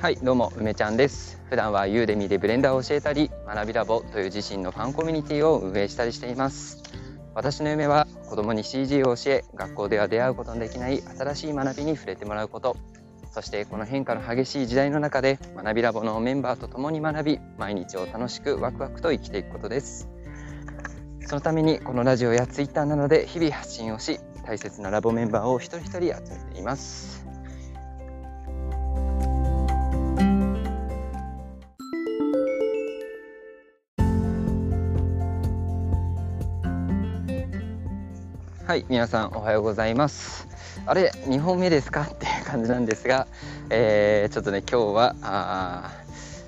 [0.00, 1.42] はいどうも梅ちゃんです。
[1.50, 6.84] 普段はユーデミでブレンダーを教えたり学びラボという自身のファンコミュニティを運営したりしています。
[7.34, 12.76] 私の夢は子供に CG を教え学校では出会うことのできない新しい学びに触れてもらうこと。
[13.32, 20.08] そしてこの変化の激しい時代の中で学びラボのメンバーと共に学び毎日を楽しくワクワクと生きていくことです。
[21.26, 27.17] そのためにこのラジオやツイッターなどで日々発信をし大切なラボメンバーを一人一人集めています。
[38.78, 40.46] はい皆さんおはようございます。
[40.86, 42.02] あれ2本目ですか？
[42.02, 43.26] っていう感じなんですが、
[43.70, 45.90] えー、ちょっとね今日はあ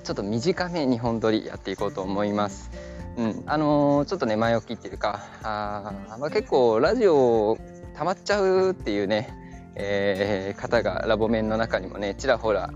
[0.04, 2.70] ちょっと短め2本撮りやっていこうと思います。
[3.16, 7.58] うんあのー、ちょっとね前置きっていうかあ、まあ、結構ラジオ
[7.96, 9.34] 溜まっちゃうっていうね、
[9.74, 12.70] えー、方がラボ面の中にもねちらほら、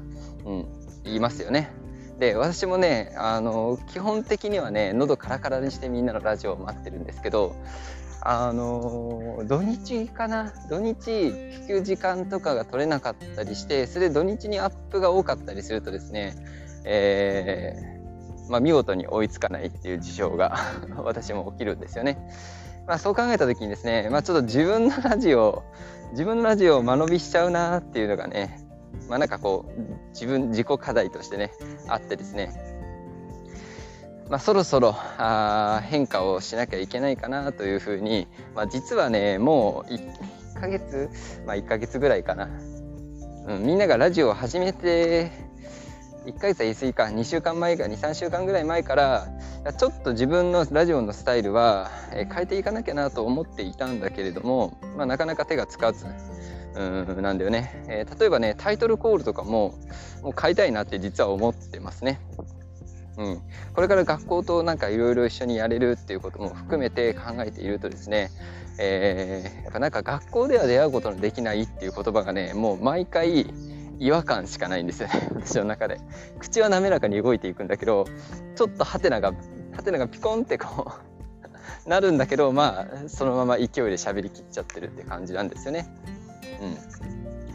[0.45, 0.67] うん、
[1.05, 1.71] 言いますよね。
[2.19, 7.55] で私もねあの基本的にはね喉カラカラにしてみんなのラジオを待ってるんですけど
[8.27, 16.35] あの土日かな土日聞く時間とかが取れなかったりしてそれで土日にアップが多かったりするとですね、
[16.85, 20.57] えー、まあ、見事に追いつかないっていう事象が
[21.05, 22.19] 私も起きるんですよね。
[22.87, 25.63] まあ、そう考えた時にですね、まあ、ちょっと自分のラジオ
[26.13, 28.61] 自分のラジオを間延びしちゃうなっていうのがね
[29.09, 31.51] まあなんかこう自分自己課題としてね
[31.89, 32.53] あってですね
[34.31, 41.11] まあ、そろそろあ変化をしなきゃいけないかなというふうに、まあ、実はねもう1ヶ月
[41.47, 42.49] まあ1ヶ月ぐらいかな、
[43.47, 45.31] うん、みんながラジオを始めて
[46.25, 49.29] 1ヶ月は言い過ぎか2週間前か23週間ぐらい前から
[49.79, 56.07] ちょっと自分のラジオのスタイルは変えていかなきゃなと思っていたんだけれども、まあ、なかなか手がつかず
[56.77, 59.75] うんなんだよね、えー、例えばねタイトルコールとかも
[60.23, 62.21] もう変えたいなって実は思ってますね。
[63.17, 63.41] うん、
[63.75, 68.31] これから学校となんかいろいろ一緒にやれるっていうことも含めて考えているとですね、
[68.79, 73.47] えー、やっぱなんか学校では出会うことのできないっていう言葉がねもう毎回
[74.01, 75.29] 違和感しかないんですよね。
[75.35, 76.01] 私の中で。
[76.41, 78.07] 口は滑らかに動いていくんだけど
[78.57, 79.33] ちょっとハテナが
[79.73, 80.93] ハテナがピコンってこ
[81.87, 85.87] う なるんだけどまあそのまま勢いで喋りきっちゃってるって感じなんですよね。
[86.61, 87.14] うん。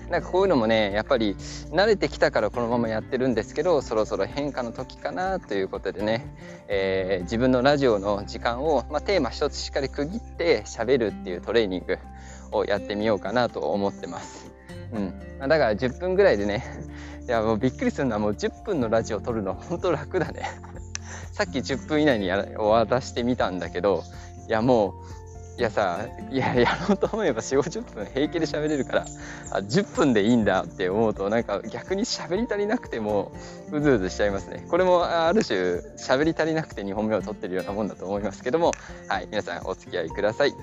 [0.10, 1.36] なんかこういうのもねやっぱり
[1.72, 6.26] 慣れてきたからこのままやってるんですけどそろそろ変化の時かなということでね、
[6.68, 12.00] えー、自分のラジオの時間を、まあ、テーマ一つしっかり区切って喋るっていうトレーニング
[12.52, 14.52] をやってみようかなと思ってます。
[14.92, 16.64] うん、だから10分ぐらいでね
[17.28, 20.50] いやもうびっくりするのはもう10分のラジオを撮るの本当楽だね
[21.32, 24.04] さっき10分以内にや終わらしてみたんだけど
[24.48, 25.19] いやもう
[25.60, 29.06] いやさいややろうと思えば4 5 0分平気で喋れるから
[29.52, 33.34] あ10分でいいんだって思うとなんか逆に喋り足りなくても
[33.70, 34.66] うずうずしちゃいますね。
[34.70, 38.72] これもある種喋り足りなくて2本目を取ってるようなもんだと思いますけども
[39.10, 40.54] はい皆さんお付き合いください。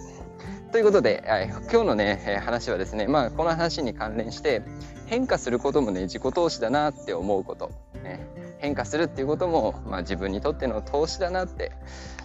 [0.73, 4.63] ということで、はい、今日のね、話はですね、まあ、この話に関連して
[5.07, 7.71] 変化することもね自己投資だなって思うこと、
[8.07, 8.27] ね、
[8.59, 11.73] 変化するっていうことも、まあ、自分にとっての投資だなって、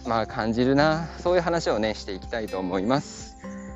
[0.06, 3.32] まあ、感じるなそういう話をねしていきたいと思います。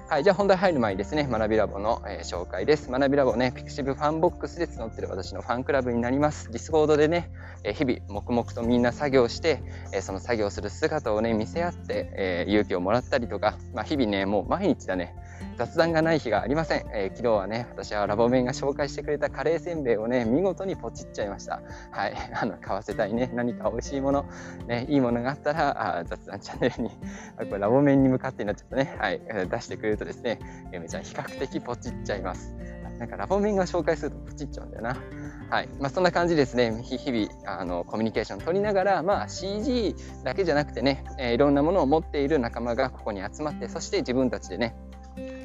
[0.08, 2.88] はい、じゃあ本題入る前にですね、学びラボの、えー、紹介です。
[2.88, 6.48] 学びラボね、ピクシブファンボックスで募ってる私のファンクラブになります。
[6.52, 7.28] ディスコードでね、
[7.64, 15.12] えー、日々黙々とみんな作業して、えー、その作業する姿をね、見せ合って、え勇気をもらったりとか、まあ、日々ね、もう毎日だね、
[15.56, 21.62] 雑談がない日がありません、えー、昨日はね私はラボメンが紹介してくれたカレーせんべいをね見事にポチっちゃいました。
[21.90, 22.14] はい。
[22.34, 23.30] あの買わせたいね。
[23.34, 24.26] 何か美味しいもの
[24.66, 26.90] ねいいものがあったらあ雑談チャンネルに
[27.38, 28.96] これラボメンに向かってになっちゃったね。
[28.98, 29.20] はい。
[29.50, 30.38] 出してくれるとですね
[30.72, 32.54] ゆめちゃん比較的ポチっちゃいます。
[32.98, 34.96] なんかラボメンが紹介するとポチっちゃうんだよな。
[35.50, 35.68] はい。
[35.78, 36.82] まあ、そんな感じですね。
[36.82, 44.74] 日々あのコミュニケーション取りながら、まあ、CG だけじゃなくてね、えー、いろんなものを持っている仲間がここに集まってそして自分たちでね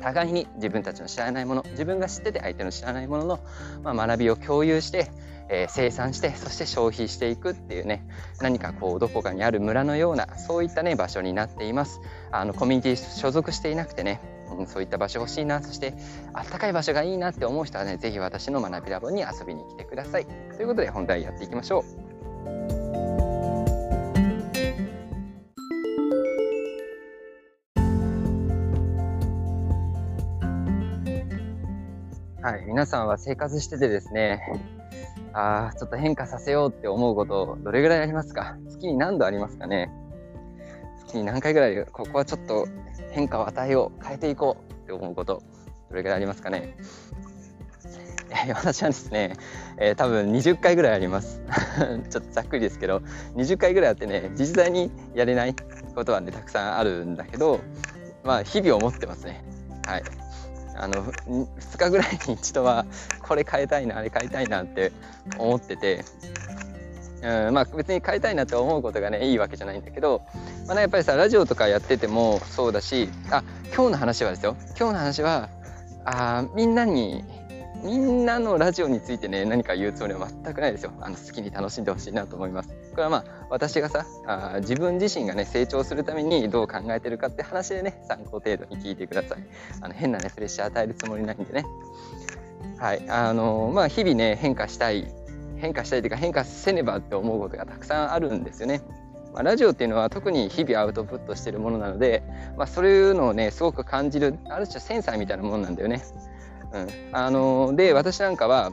[0.01, 3.39] 互いに自分たちの知らないもの自分が知ってて相手の知らないものの、
[3.83, 5.11] まあ、学びを共有して、
[5.49, 8.05] えー、生産してそして消費していくっていうね
[8.41, 12.01] 何かこうどこかにある村のようなそういったね場所になっています。
[12.31, 14.19] あのコミュニティ所属していなくてね、
[14.57, 15.93] うん、そういった場所欲しいなそして
[16.33, 20.25] あったかい場所がいいなって思う人はね是非私の学びラボに遊びに来てください。
[20.25, 21.85] ということで本題やっていきましょ
[22.77, 22.80] う。
[32.41, 34.41] はい、皆さんは生活しててですね、
[35.31, 38.57] ああ、ちょっと変化させようって思うことどれぐらいありますか？
[38.67, 39.91] 月に何度ありますかね？
[41.05, 42.67] 月に何回ぐらいここはちょっと
[43.11, 45.43] 変化を与えよう変えていこうって思うこと
[45.89, 46.75] どれぐらいありますかね？
[48.55, 49.35] 私はですね、
[49.77, 51.41] えー、多分20回ぐらいあります。
[52.09, 53.03] ちょっとざっくりですけど、
[53.35, 55.55] 20回ぐらいあってね、実際にやれない
[55.93, 57.59] ことはね、たくさんあるんだけど、
[58.23, 59.43] まあ、日々思ってますね。
[59.85, 60.03] はい。
[60.75, 62.85] あの、2日ぐらいに一度は、
[63.21, 64.91] これ変えたいな、あれ変えたいなって
[65.37, 66.03] 思ってて、
[67.23, 70.23] うん、まあ別に変えたいなって思うことがねいいわけじゃないんだけど、
[70.65, 74.55] まあね、やっぱりさラジオとかやっててもそうだしあ今日の話はですよ。
[74.77, 75.49] 今日の話は
[76.05, 77.23] あみんなに
[77.83, 80.93] みんなのラジオについてね何か言うつもりは全くないですよ。
[80.99, 82.69] あの好きに楽しんでほしいなと思います。
[82.91, 89.39] これはまあ私がさあ自分自身がね成長するためにどう考えてるかって話でね参考程度に聞いてください。
[89.81, 91.65] あの変なねプレッシャー与えるつもりないんでね。
[92.77, 95.11] はいあのまあ日々ね変化したい
[95.57, 98.81] 変化したいというか変化せねばって思うことがたくさんあるんですよね。
[99.33, 102.21] まあ、ラジオっていうのは特に日々アウトプットしてるものなので、
[102.57, 106.03] まあ、そういうのをねすごく感じるある種センサーみたいなものなんだよね。
[106.73, 108.71] うん、あので私なんかは、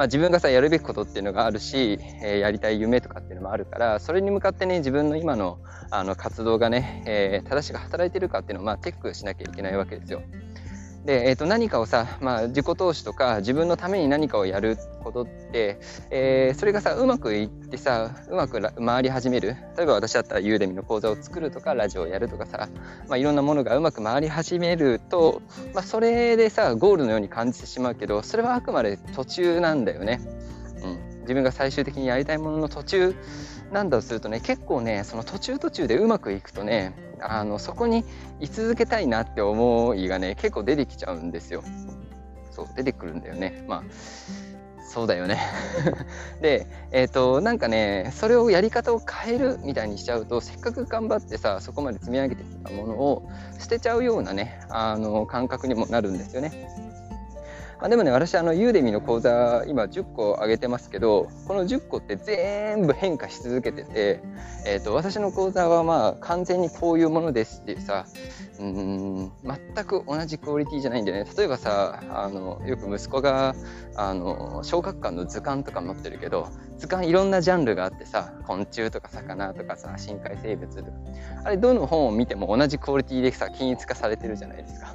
[0.00, 5.58] まあ、自分がさやるべきことっていうのがあるし、えー、やりたい夢とかっていうのもあるからそれに向かってね自分の今の
[5.90, 10.22] あの活動がね、えー、正しく働いてるかっていうのを、まあ、チェックしなきゃいけないわけですよ。
[11.04, 15.78] で、えー、と何かをさ、まあ、自己投資とか自分のために何かをやることって、
[16.10, 22.68] えー、それがさうまくいってさうまく回り始める例えば私だったらユーデミの講座を作るとかラジオをやるとかさ、
[23.08, 25.40] まあ、いろんなものがうまく回り始めると、
[25.74, 30.20] まあ、それでさゴールのように感じてしまうけどそれはあくまで途中なんだよね。
[30.82, 33.14] うん、自分が最終的にやりたいものの途中
[33.72, 38.04] なんだとするとね結構ねその途中途中でうまくいくとねあのそこに
[38.40, 41.62] 居続けたいなって思いがね結構出てきちゃうんですよ。
[42.50, 43.64] そう出てくるんだよね。
[43.68, 43.82] まあ
[44.90, 45.38] そうだよね
[46.42, 53.28] でえっ、ー、となんかねそれをやり方を変えるみたいにしちゃうとせっかく頑張ってさそこまで積み上げてきたものを
[53.60, 56.89] 捨てちゃうようなねあの感覚にもなるんですよね。
[57.82, 64.20] あでもね私あのユーデミの講座今10個上げてますけどこの10個って全部変化し続けてて、
[64.66, 68.04] えーと、私の講座はまあ完全にこういうものですっていうさ
[68.58, 73.54] うん全く同じクオリティじゃないんでね例えばさあのよく息子が
[73.96, 80.90] あの小学館の図鑑とか持ってるけど図鑑いろんなジャンルがあってさ昆虫とか魚とかさ深海生物とか
[81.44, 84.94] あれどの本を見ても同じクオリティでさ均一化されてるじゃないですか。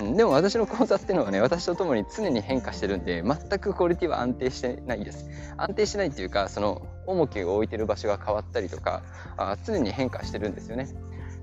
[0.00, 5.28] でも私の講座っていうのはね私と共に常に変化してるんで全くクオリティは安定してないです。
[5.56, 9.02] 安定してないっていうかその重きを置いてる場所が変わったりとか
[9.36, 10.88] あ常に変化してるんですよね。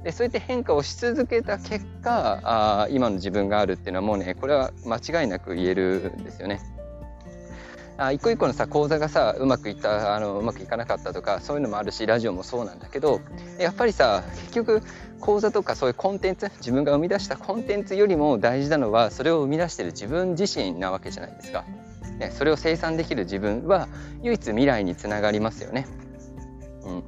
[0.03, 6.61] でそうやって変化をし続けた結果あ今の自分があるっていうのはもうねこれは間違いなく言えるんですよね。
[7.97, 13.21] あ一個一個のさ講座がさうまくいったあのうまくいかなかったとかそういうのもあるしラジオもそうなんだけど
[13.59, 14.83] やっぱりさ結局
[15.19, 21.65] 講座とかそういうコンテンツ自分が生み出したコンテンツよりも大事なのはそれを生み出してる自分自身なわけじゃないですか。
[22.19, 23.87] ね、それを生産できる自分は
[24.23, 25.87] 唯一未来につながりますよね。
[26.83, 27.03] うん、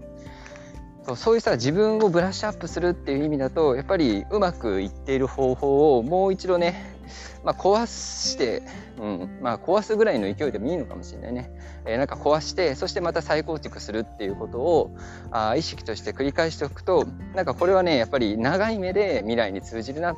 [1.03, 6.98] そうそういうさ自分をブラッシュアップするっていう意味だとやっぱりうまくいっている方法をもう一度ね
[7.43, 8.63] まあ、壊して、
[8.97, 11.51] うんまあ、壊すぐらいの勢いでもいいのかもしれないね、
[11.85, 14.95] えー、なんか壊してそしてまた再構築するっていうことを
[15.31, 20.15] あ意識として繰り返しておくとなんかこれはねやっぱり長い目で未来に通じるな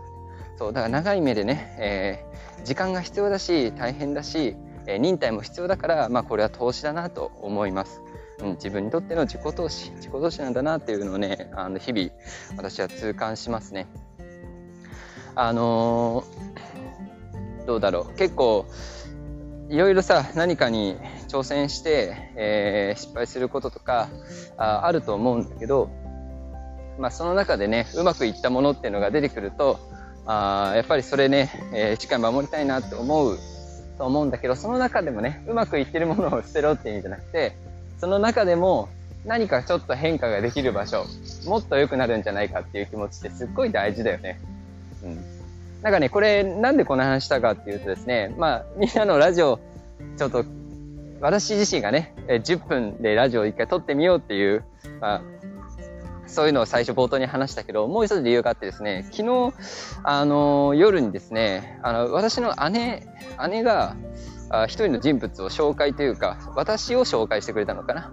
[0.58, 8.02] そうだから長い目でね、えー、時間が必要だし大変だし、えー、忍耐も必要だから、まあ、これは投資だなと思います。
[8.40, 12.10] うん、自分にとっての自己投資自己投資なんだなっていうのをねあの日々
[12.58, 13.88] 私は痛感しますね。
[15.36, 16.81] あのー
[17.66, 18.66] どうだろう結構
[19.70, 20.98] いろいろさ何かに
[21.30, 24.10] 挑戦して、えー、失敗することとか
[24.58, 25.90] ああると思うんだけど、
[27.00, 29.80] まあ、その中でねうまくいったものっていうのが出てくると
[30.26, 33.40] あやっぱりそれね、えー、しっかり守りたいなって思う
[33.98, 37.56] と思うんだけどその中でもねうまくいってるものを捨てろって意味じゃなくて
[37.98, 38.90] その中でも
[39.26, 41.06] 何かちょっと変化ができる場所
[41.46, 44.40] もっと良くなるんじゃないかっていう気持ちってすっごい大事だよね。
[45.04, 45.31] うん
[45.82, 49.60] なんかね、これ、なんでこの話したかっていうとですね、まあ、みんなのラジオ、
[50.18, 50.46] ちょっと、
[51.22, 54.64] 私自身がね、10分でラジオを一回撮ってみようっていう、
[55.00, 55.22] まあ、
[56.28, 59.54] そういうのを最初冒頭に話したけど、もう一つ理由があってですね、昨日、
[60.04, 63.08] あの、夜にですね、あの、私の姉、
[63.50, 63.96] 姉が、
[64.50, 68.12] あ一人の人物を紹介というか、私を紹介してくれたのかな。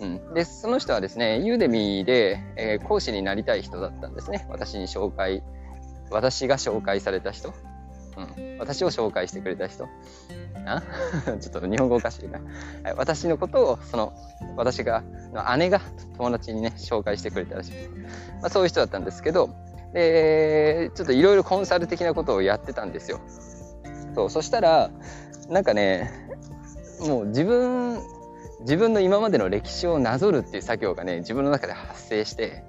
[0.00, 4.46] うん、で、その人はですね、ユーデミーで、えー、講師になりたい人だったんですね。
[4.48, 5.42] 私に紹介
[6.10, 7.54] 私が紹介された人、
[8.16, 9.88] うん、私を紹介してくれた人？
[10.66, 10.82] あ
[11.40, 12.40] ちょっと日本語おかしいな、
[12.96, 14.12] 私のことをその
[14.56, 15.80] 私がの姉が
[16.16, 17.72] 友達にね紹介してくれたらしい、
[18.40, 19.50] まあ、そういう人だったんですけど
[19.92, 23.20] でちょっといろいろコンサル的なことをやってたんですよ。
[24.14, 24.90] そうそしたら
[25.48, 26.10] なんかね
[27.00, 28.00] もう自分
[28.60, 32.64] 自分の今までの歴史をなぞるっていう作業がね自分の中で発生して、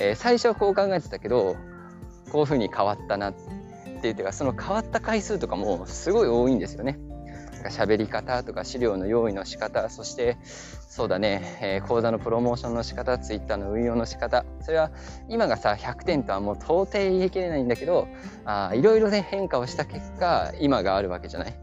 [0.00, 1.56] えー、最初はこう考えてたけど
[2.30, 3.34] こういうふうに変わったなっ
[4.00, 6.98] ていうかその変わった回数とかもすごい多いんですよね。
[7.70, 10.38] 喋り方とか資料の用意の仕方そして
[10.88, 14.44] そうだね、えー、講座のプロモーションの仕方ツイッターの運用の仕方。
[14.60, 14.90] それは
[15.28, 18.08] 今がさ100点とはもう到底言い切れないんだけど
[18.44, 21.54] あいろいろね変化をした結果今があるわけじゃない。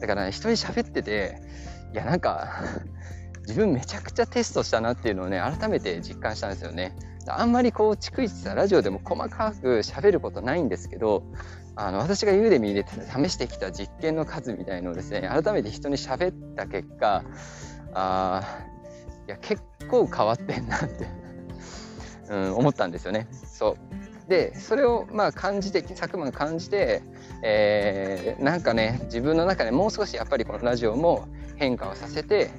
[0.00, 1.40] だからね一人喋ってて
[1.92, 2.62] いやなんか
[3.46, 6.96] 自分めちゃくちゃテストしたなっていうのをね改めて実感したんですよね。
[7.26, 11.24] あんまりこう逐一さラジオでも細かく喋ることないんですけど
[11.76, 17.24] あの私がユーデミーで試してきた実験の数みたいのをですね改めて人に喋った結果
[17.94, 18.42] あ
[19.26, 21.06] いや結構変わってんなって
[22.30, 23.28] うん、思ったんですよね。
[23.30, 23.76] そ
[24.26, 27.02] うでそれをまあ感じて佐久間が感じて、
[27.42, 32.50] えー、なんかね自分の中でもう少しやっぱりこのラジオも変化をさせて、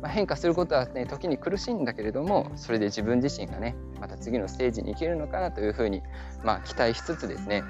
[0.00, 6.02] まあ、変化することはね時に苦しいんだけれどもそれで自分自身がねまた次のステージに行けるのかなというふうに、
[6.44, 7.64] まあ、期待しつつですね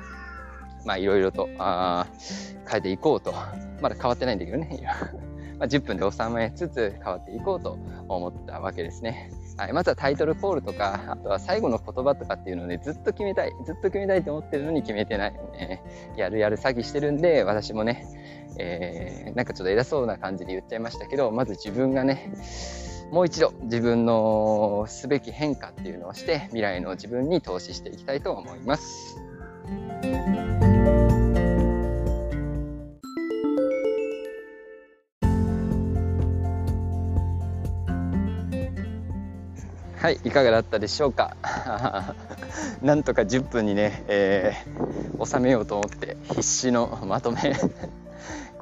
[0.98, 2.06] いろいろとあ
[2.68, 3.32] 変えていこうと
[3.80, 4.80] まだ変わってないんだけどね
[5.62, 9.30] まあ、10分で収めつつ変わっていこうと思ったわけですね。
[9.56, 15.32] はい、まずはタイトルコールとか、あとは最後の言葉とかっていうのをね、ずっと決めたい、ずっと決めたいと思ってるのに決めてない。
[15.52, 15.82] ね、
[16.16, 18.06] やるやる詐欺してるんで、私もね、
[18.58, 22.32] えー、なんかちょっと偉そうな感じで言っちゃいましたけど、まず自分がね、
[23.10, 29.18] もう一度自分のすべき変化っていうのをして、未来の自分に投資していきたいと思います。
[40.02, 41.36] はいいかがだったでしょうか？
[42.82, 47.54] なんとか10分にね、えー、収めようと思って必死のまとめ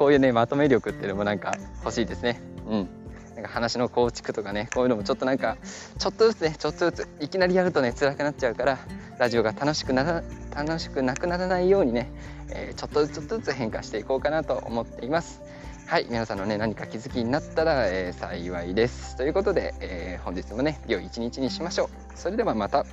[0.00, 1.54] こういうねまとめ力っていうのもなんか
[1.84, 2.40] 欲しいですね。
[2.66, 2.88] うん。
[3.34, 5.58] なんか話の構築とかねこういうのもちょっとなんか
[5.98, 8.78] ちょっとずつねちょっとずついきなりやるとね辛くなっちゃうから
[9.18, 10.22] ラジオが楽しくな
[10.54, 12.10] 楽しくなくならないようにね、
[12.48, 15.42] えー、ちょっとずつちょっとずつ変化していこうかなと思っています。
[15.86, 19.16] はい皆さんのね何か気づきになったら、えー、幸いです。
[19.16, 21.88] ということで、えー、本日もね良い一日にしましょう。
[22.14, 22.86] それではまた。